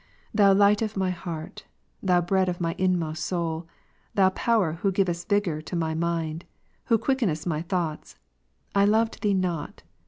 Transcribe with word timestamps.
Thou 0.33 0.51
light 0.51 0.81
of 0.81 0.97
my 0.97 1.11
heart. 1.11 1.67
Thou 2.01 2.21
bread 2.21 2.49
of 2.49 2.59
my 2.59 2.73
inmost 2.79 3.23
soul. 3.23 3.67
Thou 4.15 4.29
Power 4.31 4.73
who 4.81 4.91
givest 4.91 5.29
vigour 5.29 5.61
to 5.61 5.75
my 5.75 5.93
mind, 5.93 6.43
who 6.85 6.97
quickenest 6.97 7.45
my 7.45 7.61
thoughts, 7.61 8.15
I 8.73 8.83
loved 8.83 9.21
Thee 9.21 9.35
not. 9.35 9.83